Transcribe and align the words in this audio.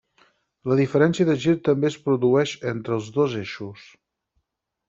La 0.71 0.77
diferència 0.79 1.27
de 1.29 1.35
gir 1.43 1.53
també 1.69 1.89
es 1.91 1.99
produeix 2.07 2.57
entre 2.73 2.97
els 2.99 3.15
dos 3.19 3.37
eixos. 3.43 3.85